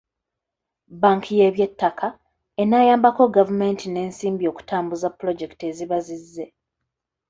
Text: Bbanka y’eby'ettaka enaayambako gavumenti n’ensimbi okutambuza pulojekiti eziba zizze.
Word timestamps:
Bbanka 0.93 1.29
y’eby'ettaka 1.39 2.07
enaayambako 2.61 3.23
gavumenti 3.35 3.85
n’ensimbi 3.89 4.43
okutambuza 4.51 5.07
pulojekiti 5.17 5.63
eziba 5.71 5.97
zizze. 6.05 6.45